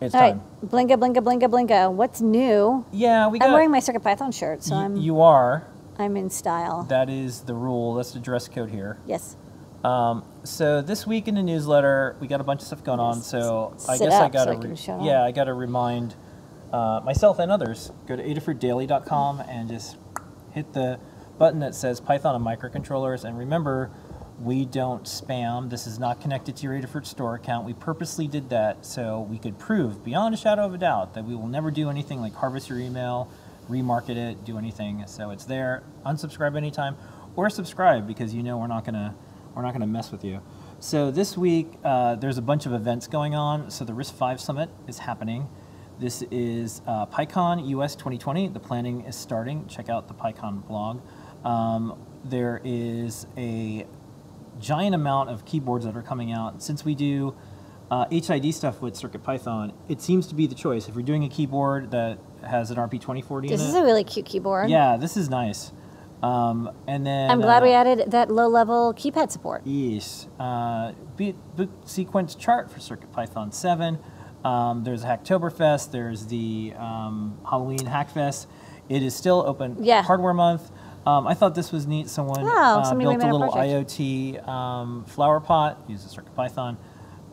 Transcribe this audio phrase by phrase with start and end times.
[0.00, 0.42] It's All right, time.
[0.64, 1.92] blinka, blinka, blinka, blinka.
[1.92, 2.86] What's new?
[2.90, 3.48] Yeah, we got.
[3.48, 5.66] I'm wearing my Circuit Python shirt, so I'm you are.
[5.98, 6.84] I'm in style.
[6.84, 7.94] That is the rule.
[7.94, 8.98] That's the dress code here.
[9.06, 9.36] yes.
[9.84, 13.22] Um, so this week in the newsletter, we got a bunch of stuff going on.
[13.22, 14.56] So I guess I got to.
[14.58, 16.14] Can yeah, I got to remind
[16.72, 17.90] uh, myself and others.
[18.06, 19.96] Go to adafruitdaily.com and just
[20.52, 20.98] hit the
[21.38, 23.24] button that says Python and microcontrollers.
[23.24, 23.90] And remember,
[24.40, 25.68] we don't spam.
[25.68, 27.66] This is not connected to your Adafruit store account.
[27.66, 31.24] We purposely did that so we could prove beyond a shadow of a doubt that
[31.24, 33.30] we will never do anything like harvest your email,
[33.68, 35.04] remarket it, do anything.
[35.06, 35.82] So it's there.
[36.06, 36.96] Unsubscribe anytime
[37.36, 39.14] or subscribe because you know we're not gonna
[39.54, 40.40] we're not gonna mess with you.
[40.78, 43.70] So this week uh, there's a bunch of events going on.
[43.70, 45.48] So the RISC-V Summit is happening.
[45.98, 48.48] This is uh, PyCon US 2020.
[48.48, 49.66] The planning is starting.
[49.66, 51.02] Check out the PyCon blog.
[51.44, 53.86] Um, there is a
[54.60, 56.62] giant amount of keyboards that are coming out.
[56.62, 57.34] Since we do
[57.90, 60.88] uh, HID stuff with CircuitPython, it seems to be the choice.
[60.88, 64.26] If you're doing a keyboard that has an RP2040 This is it, a really cute
[64.26, 64.70] keyboard.
[64.70, 65.72] yeah, this is nice.
[66.22, 69.62] Um, and then I'm glad uh, we added that low-level keypad support.
[69.64, 70.28] Yes.
[70.38, 73.98] Uh, boot, boot sequence chart for CircuitPython 7.
[74.44, 75.90] Um, there's Hacktoberfest.
[75.90, 78.46] There's the um, Halloween Hackfest.
[78.90, 80.02] It is still open Yeah.
[80.02, 80.70] hardware month.
[81.06, 82.08] Um, I thought this was neat.
[82.08, 83.90] Someone Oh, uh, built a a little project.
[83.90, 86.76] IoT um, flower pot, uses CircuitPython.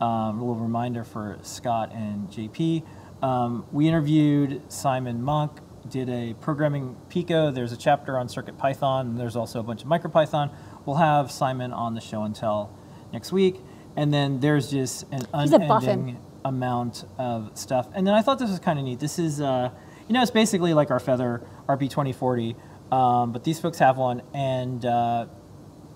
[0.00, 2.82] Um, a little reminder for Scott and JP.
[3.22, 5.52] Um, we interviewed Simon Monk,
[5.88, 7.50] did a programming Pico.
[7.50, 10.50] There's a chapter on CircuitPython, and there's also a bunch of MicroPython.
[10.86, 12.70] We'll have Simon on the show and tell
[13.12, 13.56] next week.
[13.96, 17.88] And then there's just an He's unending amount of stuff.
[17.94, 19.00] And then I thought this was kind of neat.
[19.00, 19.70] This is, uh,
[20.06, 22.54] you know, it's basically like our Feather RP2040,
[22.92, 25.26] um, but these folks have one, and uh,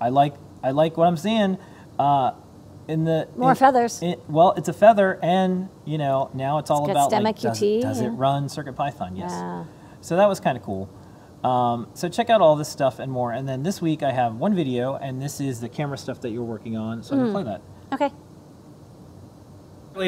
[0.00, 1.58] I like I like what I'm seeing.
[1.98, 2.32] Uh,
[2.88, 4.02] in the More in- feathers.
[4.02, 7.38] it- well, it's a feather, and you know now it's all got about STEMMA like,
[7.40, 8.10] does, QT, does it yeah.
[8.14, 9.16] run CircuitPython?
[9.16, 9.30] Yes.
[9.30, 9.64] Yeah.
[10.00, 10.88] So that was kind of cool.
[11.44, 13.32] Um, so check out all this stuff and more.
[13.32, 16.30] And then this week I have one video, and this is the camera stuff that
[16.30, 17.02] you're working on.
[17.02, 17.32] So I'm Hmm.
[17.32, 17.62] gonna play that.
[17.94, 18.14] Okay.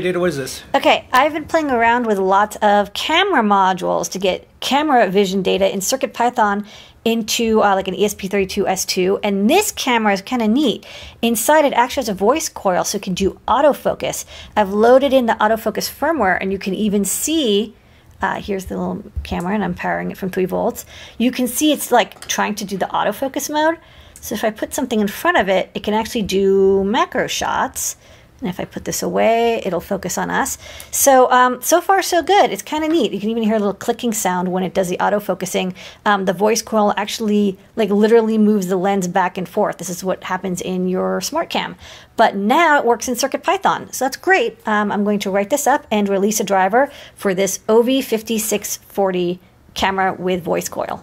[0.03, 0.62] Data, what is this?
[0.75, 5.70] Okay, I've been playing around with lots of camera modules to get camera vision data
[5.70, 6.66] in CircuitPython
[7.04, 10.86] into uh, like an ESP32S2, and this camera is kind of neat.
[11.20, 14.24] Inside it actually has a voice coil, so it can do autofocus.
[14.56, 17.74] I've loaded in the autofocus firmware, and you can even see.
[18.22, 20.86] Uh, here's the little camera, and I'm powering it from 3 volts.
[21.19, 23.78] You can see it's like trying to do the autofocus mode.
[24.22, 27.97] So if I put something in front of it, it can actually do macro shots.
[28.44, 30.59] And if I put this away, it'll focus on us.
[30.91, 32.50] So, um, so far so good.
[32.50, 33.10] It's kind of neat.
[33.10, 35.75] You can even hear a little clicking sound when it does the autofocusing.
[36.05, 39.78] Um, the voice coil actually, like literally moves the lens back and forth.
[39.78, 41.75] This is what happens in your smart cam.
[42.16, 43.94] But now it works in CircuitPython.
[43.94, 44.59] So that's great.
[44.69, 49.38] Um, I'm going to write this up and release a driver for this OV5640
[49.72, 51.03] camera with voice coil.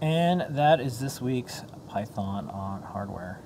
[0.00, 3.40] And that is this week's Python on hardware.